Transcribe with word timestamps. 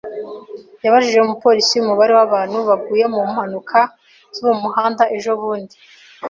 Yabajije 0.83 1.19
umupolisi 1.21 1.73
umubare 1.79 2.13
w'abantu 2.17 2.57
baguye 2.69 3.05
mu 3.13 3.21
mpanuka 3.31 3.79
zo 4.35 4.41
mu 4.49 4.55
muhanda 4.63 5.03
ejobundi. 5.15 5.75